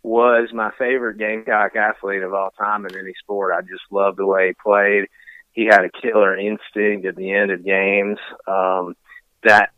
was 0.04 0.50
my 0.54 0.72
favorite 0.78 1.18
Gamecock 1.18 1.76
athlete 1.76 2.24
of 2.24 2.34
all 2.34 2.52
time 2.52 2.86
in 2.86 2.96
any 2.96 3.14
sport. 3.22 3.54
I 3.56 3.62
just 3.62 3.84
loved 3.92 4.18
the 4.18 4.26
way 4.26 4.50
he 4.50 4.54
played. 4.64 5.06
He 5.54 5.66
had 5.66 5.84
a 5.84 6.02
killer 6.02 6.38
instinct 6.38 7.06
at 7.06 7.16
the 7.16 7.32
end 7.32 7.52
of 7.52 7.66
games. 7.66 8.18
Um, 8.48 8.96
that 9.44 9.72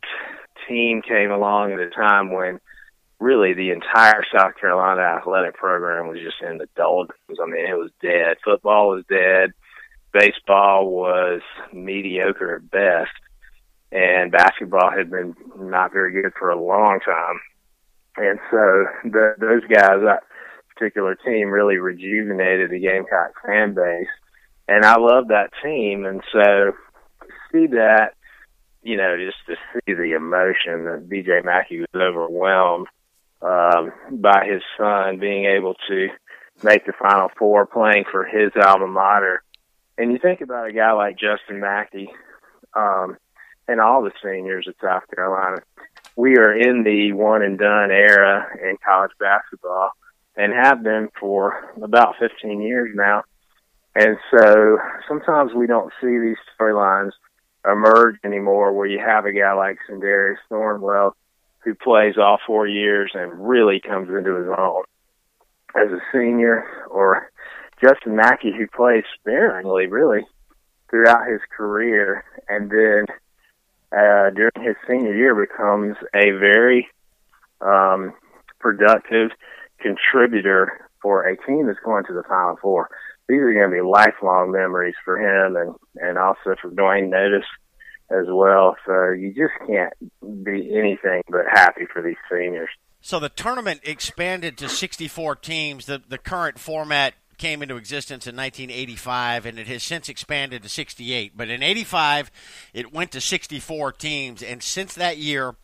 team 0.68 1.02
came 1.02 1.30
along 1.30 1.72
at 1.72 1.80
a 1.80 1.90
time 1.90 2.32
when 2.32 2.60
really 3.18 3.54
the 3.54 3.70
entire 3.70 4.24
South 4.34 4.52
Carolina 4.60 5.00
athletic 5.00 5.54
program 5.54 6.08
was 6.08 6.18
just 6.18 6.42
in 6.42 6.58
the 6.58 6.68
doldrums. 6.76 7.38
I 7.42 7.46
mean, 7.46 7.66
it 7.66 7.78
was 7.78 7.90
dead. 8.02 8.36
Football 8.44 8.88
was 8.90 9.04
dead. 9.08 9.52
Baseball 10.12 10.90
was 10.90 11.40
mediocre 11.72 12.56
at 12.56 12.70
best. 12.70 13.12
And 13.90 14.32
basketball 14.32 14.90
had 14.90 15.10
been 15.10 15.34
not 15.56 15.92
very 15.92 16.12
good 16.12 16.32
for 16.38 16.50
a 16.50 16.60
long 16.60 17.00
time. 17.04 17.40
And 18.16 18.38
so 18.50 18.86
the, 19.04 19.34
those 19.38 19.62
guys, 19.62 20.00
that 20.04 20.22
particular 20.74 21.14
team 21.14 21.48
really 21.50 21.78
rejuvenated 21.78 22.70
the 22.70 22.80
Gamecock 22.80 23.32
fan 23.44 23.74
base. 23.74 24.08
And 24.68 24.84
I 24.84 24.96
love 24.98 25.28
that 25.28 25.50
team. 25.62 26.06
And 26.06 26.22
so 26.32 26.72
see 27.52 27.66
that, 27.68 28.14
you 28.82 28.96
know, 28.96 29.16
just 29.16 29.38
to 29.46 29.56
see 29.74 29.94
the 29.94 30.14
emotion 30.14 30.84
that 30.84 31.08
BJ 31.08 31.42
McKie 31.44 31.80
was 31.80 32.02
overwhelmed 32.02 32.86
um, 33.42 33.92
by 34.10 34.46
his 34.46 34.62
son 34.78 35.18
being 35.18 35.44
able 35.44 35.74
to 35.88 36.08
make 36.62 36.86
the 36.86 36.92
Final 36.92 37.30
Four 37.38 37.66
playing 37.66 38.04
for 38.10 38.24
his 38.24 38.52
alma 38.60 38.86
mater. 38.86 39.42
And 39.98 40.12
you 40.12 40.18
think 40.18 40.40
about 40.40 40.68
a 40.68 40.72
guy 40.72 40.92
like 40.92 41.18
Justin 41.18 41.60
McKie 41.60 42.08
um, 42.74 43.16
and 43.68 43.80
all 43.80 44.02
the 44.02 44.12
seniors 44.22 44.66
at 44.68 44.74
South 44.82 45.04
Carolina. 45.14 45.62
We 46.16 46.36
are 46.36 46.56
in 46.56 46.84
the 46.84 47.12
one 47.12 47.42
and 47.42 47.58
done 47.58 47.90
era 47.90 48.46
in 48.62 48.76
college 48.84 49.12
basketball 49.18 49.92
and 50.36 50.52
have 50.52 50.82
been 50.82 51.08
for 51.18 51.72
about 51.80 52.16
15 52.18 52.60
years 52.60 52.90
now. 52.94 53.24
And 53.96 54.16
so 54.30 54.78
sometimes 55.08 55.52
we 55.54 55.66
don't 55.66 55.92
see 56.00 56.18
these 56.18 56.36
storylines 56.58 57.12
emerge 57.64 58.16
anymore 58.24 58.72
where 58.72 58.86
you 58.86 58.98
have 58.98 59.24
a 59.24 59.32
guy 59.32 59.52
like 59.52 59.78
Sindarius 59.88 60.36
Thornwell 60.50 61.12
who 61.60 61.74
plays 61.74 62.14
all 62.18 62.38
four 62.46 62.66
years 62.66 63.12
and 63.14 63.48
really 63.48 63.80
comes 63.80 64.08
into 64.08 64.34
his 64.36 64.48
own 64.58 64.82
as 65.76 65.90
a 65.90 66.00
senior 66.12 66.64
or 66.90 67.30
Justin 67.82 68.16
McKie 68.16 68.56
who 68.56 68.66
plays 68.66 69.04
sparingly 69.18 69.86
really 69.86 70.26
throughout 70.90 71.28
his 71.28 71.40
career 71.56 72.24
and 72.48 72.70
then 72.70 73.06
uh, 73.92 74.30
during 74.30 74.52
his 74.60 74.76
senior 74.88 75.14
year 75.14 75.34
becomes 75.34 75.96
a 76.14 76.32
very 76.32 76.88
um, 77.60 78.12
productive 78.58 79.30
contributor 79.80 80.88
for 81.00 81.22
a 81.22 81.36
team 81.46 81.66
that's 81.66 81.78
going 81.84 82.04
to 82.06 82.12
the 82.12 82.22
Final 82.28 82.56
Four. 82.60 82.90
These 83.28 83.38
are 83.38 83.52
going 83.54 83.70
to 83.70 83.74
be 83.74 83.80
lifelong 83.80 84.52
memories 84.52 84.94
for 85.04 85.18
him 85.18 85.56
and, 85.56 85.74
and 85.96 86.18
also 86.18 86.56
for 86.60 86.70
Duane 86.70 87.10
Notice 87.10 87.46
as 88.10 88.26
well. 88.28 88.76
So 88.86 89.10
you 89.10 89.30
just 89.30 89.54
can't 89.66 89.92
be 90.44 90.76
anything 90.76 91.22
but 91.28 91.46
happy 91.50 91.86
for 91.92 92.02
these 92.02 92.16
seniors. 92.30 92.68
So 93.00 93.18
the 93.18 93.28
tournament 93.28 93.80
expanded 93.84 94.56
to 94.58 94.68
64 94.68 95.36
teams. 95.36 95.86
The 95.86 96.02
the 96.06 96.18
current 96.18 96.58
format 96.58 97.14
came 97.36 97.62
into 97.62 97.76
existence 97.76 98.26
in 98.26 98.36
1985 98.36 99.44
and 99.46 99.58
it 99.58 99.66
has 99.66 99.82
since 99.82 100.08
expanded 100.08 100.62
to 100.62 100.68
68. 100.68 101.36
But 101.36 101.48
in 101.48 101.62
85 101.62 102.30
it 102.72 102.92
went 102.92 103.10
to 103.12 103.20
64 103.20 103.92
teams 103.92 104.42
and 104.42 104.62
since 104.62 104.94
that 104.94 105.18
year 105.18 105.54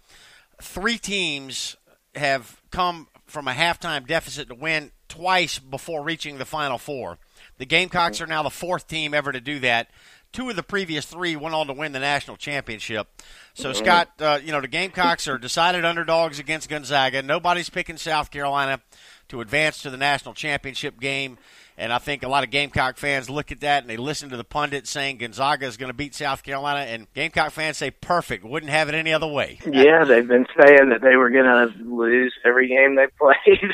three 0.60 0.98
teams 0.98 1.76
have 2.14 2.60
come 2.70 3.08
from 3.26 3.48
a 3.48 3.52
halftime 3.52 4.06
deficit 4.06 4.48
to 4.48 4.54
win 4.54 4.90
twice 5.08 5.58
before 5.58 6.02
reaching 6.02 6.38
the 6.38 6.44
final 6.44 6.78
four. 6.78 7.18
The 7.60 7.66
Gamecocks 7.66 8.20
are 8.20 8.26
now 8.26 8.42
the 8.42 8.50
fourth 8.50 8.88
team 8.88 9.14
ever 9.14 9.30
to 9.30 9.40
do 9.40 9.60
that 9.60 9.90
two 10.32 10.48
of 10.48 10.56
the 10.56 10.62
previous 10.62 11.04
three 11.04 11.36
went 11.36 11.54
on 11.54 11.66
to 11.66 11.72
win 11.72 11.92
the 11.92 11.98
national 11.98 12.36
championship. 12.36 13.08
So, 13.54 13.70
mm-hmm. 13.70 13.84
Scott, 13.84 14.10
uh, 14.20 14.38
you 14.42 14.52
know, 14.52 14.60
the 14.60 14.68
Gamecocks 14.68 15.26
are 15.28 15.38
decided 15.38 15.84
underdogs 15.84 16.38
against 16.38 16.68
Gonzaga. 16.68 17.22
Nobody's 17.22 17.70
picking 17.70 17.96
South 17.96 18.30
Carolina 18.30 18.80
to 19.28 19.40
advance 19.40 19.82
to 19.82 19.90
the 19.90 19.96
national 19.96 20.34
championship 20.34 21.00
game. 21.00 21.38
And 21.78 21.94
I 21.94 21.98
think 21.98 22.22
a 22.22 22.28
lot 22.28 22.44
of 22.44 22.50
Gamecock 22.50 22.98
fans 22.98 23.30
look 23.30 23.50
at 23.50 23.60
that 23.60 23.82
and 23.82 23.88
they 23.90 23.96
listen 23.96 24.28
to 24.30 24.36
the 24.36 24.44
pundits 24.44 24.90
saying 24.90 25.16
Gonzaga 25.16 25.66
is 25.66 25.78
going 25.78 25.88
to 25.88 25.94
beat 25.94 26.14
South 26.14 26.42
Carolina. 26.42 26.80
And 26.80 27.06
Gamecock 27.14 27.52
fans 27.52 27.78
say, 27.78 27.90
perfect. 27.90 28.44
Wouldn't 28.44 28.70
have 28.70 28.90
it 28.90 28.94
any 28.94 29.14
other 29.14 29.26
way. 29.26 29.58
Yeah, 29.64 30.04
they've 30.04 30.26
been 30.26 30.46
saying 30.60 30.90
that 30.90 31.00
they 31.00 31.16
were 31.16 31.30
going 31.30 31.46
to 31.46 31.72
lose 31.82 32.34
every 32.44 32.68
game 32.68 32.96
they 32.96 33.06
played 33.18 33.72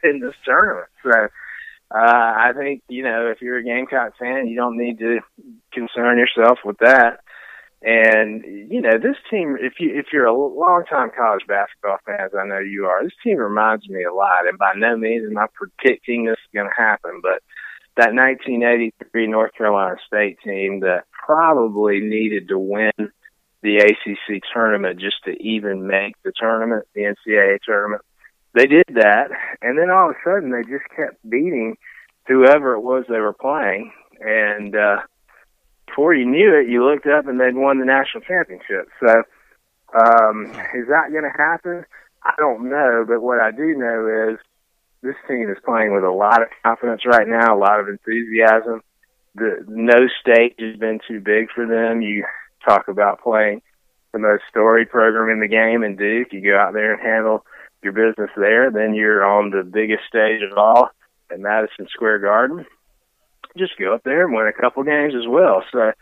in 0.02 0.20
this 0.20 0.34
tournament. 0.46 0.88
So 1.02 1.28
uh, 1.90 1.98
I 1.98 2.52
think 2.56 2.82
you 2.88 3.02
know 3.02 3.28
if 3.30 3.40
you're 3.40 3.58
a 3.58 3.64
Gamecock 3.64 4.16
fan, 4.18 4.46
you 4.46 4.56
don't 4.56 4.78
need 4.78 4.98
to 4.98 5.20
concern 5.72 6.18
yourself 6.18 6.58
with 6.64 6.78
that. 6.78 7.20
And 7.82 8.42
you 8.70 8.80
know 8.80 8.98
this 8.98 9.16
team, 9.30 9.56
if 9.60 9.74
you 9.78 9.90
if 9.94 10.06
you're 10.12 10.26
a 10.26 10.32
longtime 10.32 11.10
college 11.16 11.44
basketball 11.46 11.98
fan, 12.06 12.18
as 12.20 12.30
I 12.34 12.46
know 12.46 12.58
you 12.58 12.86
are, 12.86 13.02
this 13.02 13.12
team 13.22 13.36
reminds 13.36 13.88
me 13.88 14.04
a 14.04 14.14
lot. 14.14 14.48
And 14.48 14.58
by 14.58 14.72
no 14.74 14.96
means 14.96 15.28
am 15.30 15.36
I 15.36 15.46
predicting 15.52 16.24
this 16.24 16.32
is 16.32 16.54
going 16.54 16.68
to 16.68 16.82
happen, 16.82 17.20
but 17.22 17.42
that 17.96 18.14
1983 18.14 19.26
North 19.26 19.52
Carolina 19.54 19.96
State 20.06 20.38
team 20.42 20.80
that 20.80 21.04
probably 21.12 22.00
needed 22.00 22.48
to 22.48 22.58
win 22.58 22.92
the 23.62 23.76
ACC 23.76 24.42
tournament 24.52 24.98
just 24.98 25.16
to 25.24 25.30
even 25.42 25.86
make 25.86 26.14
the 26.24 26.32
tournament, 26.36 26.86
the 26.94 27.02
NCAA 27.02 27.58
tournament 27.64 28.02
they 28.54 28.66
did 28.66 28.86
that, 28.94 29.30
and 29.62 29.78
then 29.78 29.90
all 29.90 30.10
of 30.10 30.16
a 30.16 30.18
sudden 30.24 30.50
they 30.50 30.62
just 30.62 30.88
kept 30.94 31.18
beating 31.28 31.76
whoever 32.26 32.74
it 32.74 32.80
was 32.80 33.04
they 33.08 33.18
were 33.18 33.32
playing, 33.32 33.92
and 34.20 34.74
uh, 34.76 34.98
before 35.86 36.14
you 36.14 36.24
knew 36.24 36.54
it, 36.54 36.68
you 36.68 36.84
looked 36.84 37.06
up 37.06 37.26
and 37.26 37.40
they'd 37.40 37.54
won 37.54 37.78
the 37.78 37.84
national 37.84 38.22
championship. 38.22 38.88
So, 39.00 39.22
um, 39.94 40.46
is 40.74 40.88
that 40.88 41.10
going 41.12 41.24
to 41.24 41.36
happen? 41.36 41.84
I 42.22 42.32
don't 42.38 42.70
know, 42.70 43.04
but 43.06 43.20
what 43.20 43.40
I 43.40 43.50
do 43.50 43.74
know 43.76 44.30
is 44.30 44.38
this 45.02 45.16
team 45.28 45.50
is 45.50 45.58
playing 45.64 45.94
with 45.94 46.04
a 46.04 46.10
lot 46.10 46.42
of 46.42 46.48
confidence 46.62 47.02
right 47.04 47.28
now, 47.28 47.56
a 47.56 47.58
lot 47.58 47.80
of 47.80 47.88
enthusiasm. 47.88 48.82
The 49.34 49.64
no 49.68 50.08
stage 50.20 50.54
has 50.58 50.76
been 50.76 51.00
too 51.06 51.20
big 51.20 51.50
for 51.54 51.66
them. 51.66 52.00
You 52.00 52.24
talk 52.66 52.88
about 52.88 53.22
playing 53.22 53.62
the 54.12 54.20
most 54.20 54.44
storied 54.48 54.90
program 54.90 55.28
in 55.28 55.40
the 55.40 55.48
game 55.48 55.82
in 55.82 55.96
Duke. 55.96 56.32
You 56.32 56.40
go 56.40 56.56
out 56.56 56.72
there 56.72 56.94
and 56.94 57.02
handle 57.02 57.44
your 57.84 57.92
business 57.92 58.30
there. 58.36 58.70
Then 58.70 58.94
you're 58.94 59.24
on 59.24 59.50
the 59.50 59.62
biggest 59.62 60.04
stage 60.08 60.40
of 60.42 60.56
all 60.56 60.90
at 61.30 61.38
Madison 61.38 61.86
Square 61.90 62.20
Garden. 62.20 62.66
Just 63.56 63.78
go 63.78 63.94
up 63.94 64.02
there 64.02 64.24
and 64.24 64.34
win 64.34 64.48
a 64.48 64.52
couple 64.52 64.82
games 64.82 65.14
as 65.14 65.28
well. 65.28 65.62
So 65.70 65.92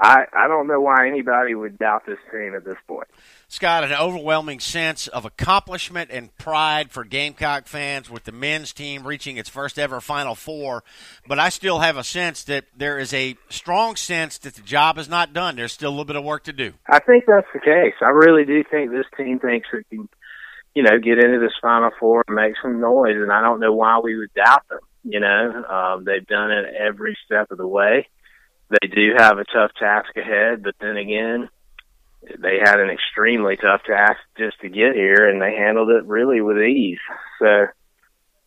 I 0.00 0.24
I 0.32 0.48
don't 0.48 0.66
know 0.66 0.80
why 0.80 1.06
anybody 1.06 1.54
would 1.54 1.78
doubt 1.78 2.06
this 2.06 2.18
team 2.32 2.54
at 2.54 2.64
this 2.64 2.76
point. 2.88 3.06
Scott, 3.48 3.84
an 3.84 3.92
overwhelming 3.92 4.60
sense 4.60 5.08
of 5.08 5.24
accomplishment 5.24 6.10
and 6.10 6.36
pride 6.38 6.90
for 6.90 7.04
Gamecock 7.04 7.66
fans 7.66 8.08
with 8.08 8.24
the 8.24 8.32
men's 8.32 8.72
team 8.72 9.06
reaching 9.06 9.36
its 9.36 9.48
first 9.48 9.78
ever 9.78 10.00
Final 10.00 10.34
Four. 10.34 10.84
But 11.26 11.38
I 11.38 11.50
still 11.50 11.80
have 11.80 11.96
a 11.96 12.04
sense 12.04 12.44
that 12.44 12.64
there 12.76 12.98
is 12.98 13.12
a 13.12 13.36
strong 13.50 13.96
sense 13.96 14.38
that 14.38 14.54
the 14.54 14.62
job 14.62 14.96
is 14.98 15.08
not 15.08 15.32
done. 15.32 15.56
There's 15.56 15.72
still 15.72 15.90
a 15.90 15.92
little 15.92 16.04
bit 16.06 16.16
of 16.16 16.24
work 16.24 16.44
to 16.44 16.52
do. 16.52 16.72
I 16.88 17.00
think 17.00 17.24
that's 17.26 17.48
the 17.52 17.60
case. 17.60 17.94
I 18.00 18.08
really 18.10 18.44
do 18.44 18.64
think 18.70 18.90
this 18.90 19.06
team 19.16 19.38
thinks 19.38 19.68
it 19.72 19.86
can 19.90 20.08
you 20.74 20.82
know, 20.82 20.98
get 20.98 21.18
into 21.18 21.40
this 21.40 21.56
Final 21.60 21.90
Four 21.98 22.24
and 22.26 22.36
make 22.36 22.54
some 22.62 22.80
noise. 22.80 23.16
And 23.16 23.32
I 23.32 23.40
don't 23.40 23.60
know 23.60 23.72
why 23.72 24.00
we 24.02 24.16
would 24.16 24.32
doubt 24.34 24.68
them. 24.68 24.80
You 25.02 25.20
know, 25.20 25.64
um, 25.64 26.04
they've 26.04 26.26
done 26.26 26.50
it 26.50 26.74
every 26.74 27.16
step 27.24 27.50
of 27.50 27.58
the 27.58 27.66
way. 27.66 28.06
They 28.70 28.86
do 28.86 29.14
have 29.16 29.38
a 29.38 29.44
tough 29.44 29.72
task 29.78 30.16
ahead, 30.16 30.62
but 30.62 30.74
then 30.80 30.96
again, 30.96 31.48
they 32.38 32.58
had 32.62 32.78
an 32.78 32.90
extremely 32.90 33.56
tough 33.56 33.82
task 33.84 34.18
just 34.36 34.60
to 34.60 34.68
get 34.68 34.94
here, 34.94 35.28
and 35.28 35.40
they 35.40 35.56
handled 35.56 35.90
it 35.90 36.04
really 36.04 36.40
with 36.40 36.58
ease. 36.58 36.98
So 37.40 37.66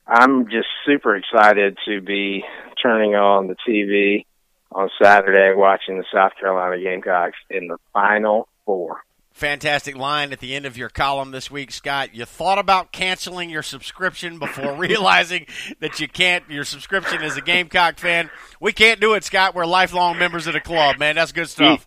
I'm 0.07 0.45
just 0.45 0.67
super 0.85 1.15
excited 1.15 1.77
to 1.87 2.01
be 2.01 2.45
turning 2.81 3.15
on 3.15 3.47
the 3.47 3.55
TV 3.67 4.25
on 4.71 4.89
Saturday, 5.01 5.55
watching 5.55 5.97
the 5.97 6.05
South 6.13 6.33
Carolina 6.39 6.81
Gamecocks 6.81 7.37
in 7.49 7.67
the 7.67 7.77
Final 7.91 8.47
Four 8.65 9.01
fantastic 9.33 9.97
line 9.97 10.31
at 10.31 10.39
the 10.39 10.55
end 10.55 10.65
of 10.65 10.77
your 10.77 10.89
column 10.89 11.31
this 11.31 11.51
week, 11.51 11.71
Scott. 11.71 12.15
You 12.15 12.25
thought 12.25 12.59
about 12.59 12.91
canceling 12.91 13.49
your 13.49 13.63
subscription 13.63 14.39
before 14.39 14.73
realizing 14.77 15.47
that 15.79 15.99
you 15.99 16.07
can't. 16.07 16.49
Your 16.49 16.63
subscription 16.63 17.21
as 17.21 17.35
a 17.35 17.41
Gamecock 17.41 17.97
fan, 17.97 18.29
we 18.61 18.71
can't 18.71 19.01
do 19.01 19.13
it, 19.15 19.23
Scott. 19.23 19.55
We're 19.55 19.65
lifelong 19.65 20.17
members 20.17 20.47
of 20.47 20.53
the 20.53 20.61
club, 20.61 20.99
man. 20.99 21.15
That's 21.15 21.31
good 21.31 21.49
stuff. 21.49 21.85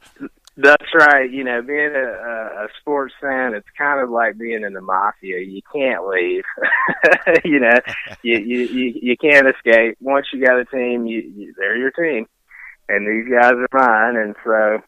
That's 0.59 0.87
right. 0.95 1.31
You 1.31 1.45
know, 1.45 1.61
being 1.61 1.93
a, 1.95 2.65
a 2.65 2.69
sports 2.81 3.15
fan, 3.21 3.55
it's 3.55 3.69
kind 3.77 4.03
of 4.03 4.09
like 4.11 4.39
being 4.39 4.63
in 4.65 4.73
the 4.73 4.81
mafia. 4.81 5.41
You 5.41 5.61
can't 5.73 6.07
leave. 6.09 6.45
you 7.45 7.61
know, 7.61 7.79
you, 8.23 8.39
you 8.39 8.61
you 8.61 8.93
you 9.03 9.17
can't 9.19 9.47
escape. 9.47 9.99
Once 10.01 10.27
you 10.33 10.45
got 10.45 10.59
a 10.59 10.65
team, 10.65 11.07
you, 11.07 11.21
you 11.21 11.55
they're 11.59 11.77
your 11.77 11.91
team, 11.91 12.27
and 12.89 13.07
these 13.07 13.31
guys 13.31 13.53
are 13.53 13.69
mine. 13.71 14.17
And 14.17 14.35
so 14.45 14.83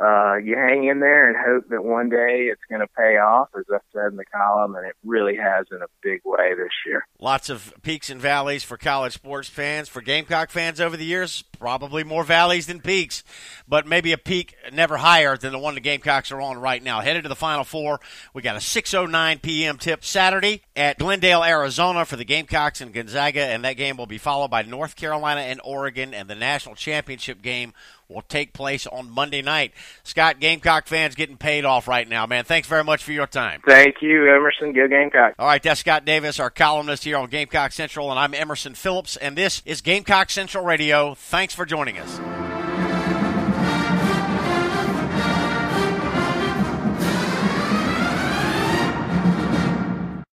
uh, 0.00 0.36
you 0.36 0.56
hang 0.56 0.86
in 0.86 1.00
there 1.00 1.28
and 1.28 1.36
hope 1.36 1.68
that 1.68 1.84
one 1.84 2.08
day 2.08 2.48
it's 2.50 2.62
going 2.70 2.80
to 2.80 2.86
pay 2.96 3.18
off, 3.18 3.48
as 3.56 3.64
I 3.70 3.78
said 3.92 4.12
in 4.12 4.16
the 4.16 4.24
column, 4.24 4.74
and 4.74 4.86
it 4.86 4.94
really 5.04 5.36
has 5.36 5.66
in 5.70 5.82
a 5.82 5.86
big 6.02 6.22
way 6.24 6.54
this 6.54 6.72
year. 6.86 7.06
Lots 7.18 7.50
of 7.50 7.74
peaks 7.82 8.08
and 8.08 8.18
valleys 8.18 8.64
for 8.64 8.78
college 8.78 9.12
sports 9.12 9.50
fans. 9.50 9.90
For 9.90 10.00
Gamecock 10.00 10.50
fans 10.50 10.80
over 10.80 10.96
the 10.96 11.04
years, 11.04 11.42
probably 11.58 12.02
more 12.02 12.24
valleys 12.24 12.66
than 12.66 12.80
peaks, 12.80 13.22
but 13.68 13.86
maybe 13.86 14.12
a 14.12 14.18
peak 14.18 14.56
never 14.72 14.96
higher 14.96 15.36
than 15.36 15.52
the 15.52 15.58
one 15.58 15.74
the 15.74 15.80
Gamecocks 15.80 16.32
are 16.32 16.40
on 16.40 16.58
right 16.58 16.82
now. 16.82 17.02
Headed 17.02 17.24
to 17.24 17.28
the 17.28 17.36
Final 17.36 17.64
Four, 17.64 18.00
we 18.32 18.40
got 18.40 18.56
a 18.56 18.60
6:09 18.60 19.42
p.m. 19.42 19.76
tip 19.76 20.02
Saturday 20.02 20.62
at 20.74 20.98
Glendale, 20.98 21.44
Arizona, 21.44 22.06
for 22.06 22.16
the 22.16 22.24
Gamecocks 22.24 22.80
and 22.80 22.94
Gonzaga, 22.94 23.44
and 23.44 23.64
that 23.64 23.76
game 23.76 23.98
will 23.98 24.06
be 24.06 24.18
followed 24.18 24.50
by 24.50 24.62
North 24.62 24.96
Carolina 24.96 25.42
and 25.42 25.60
Oregon, 25.62 26.14
and 26.14 26.26
the 26.26 26.34
national 26.34 26.74
championship 26.74 27.42
game 27.42 27.74
will 28.10 28.22
take 28.22 28.52
place 28.52 28.86
on 28.86 29.10
Monday 29.10 29.42
night. 29.42 29.72
Scott, 30.02 30.40
Gamecock 30.40 30.86
fans 30.86 31.14
getting 31.14 31.36
paid 31.36 31.64
off 31.64 31.88
right 31.88 32.08
now, 32.08 32.26
man. 32.26 32.44
Thanks 32.44 32.68
very 32.68 32.84
much 32.84 33.02
for 33.04 33.12
your 33.12 33.26
time. 33.26 33.62
Thank 33.66 33.96
you, 34.02 34.30
Emerson. 34.30 34.72
Go 34.72 34.88
Gamecock. 34.88 35.34
All 35.38 35.46
right, 35.46 35.62
that's 35.62 35.80
Scott 35.80 36.04
Davis, 36.04 36.40
our 36.40 36.50
columnist 36.50 37.04
here 37.04 37.16
on 37.16 37.28
Gamecock 37.28 37.72
Central, 37.72 38.10
and 38.10 38.18
I'm 38.18 38.34
Emerson 38.34 38.74
Phillips, 38.74 39.16
and 39.16 39.36
this 39.36 39.62
is 39.64 39.80
Gamecock 39.80 40.30
Central 40.30 40.64
Radio. 40.64 41.14
Thanks 41.14 41.54
for 41.54 41.64
joining 41.64 41.98
us. 41.98 42.39